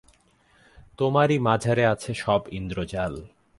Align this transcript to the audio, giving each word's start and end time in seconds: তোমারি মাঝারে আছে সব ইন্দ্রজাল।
তোমারি 0.97 1.35
মাঝারে 1.39 1.83
আছে 1.85 2.11
সব 2.13 2.41
ইন্দ্রজাল। 2.51 3.13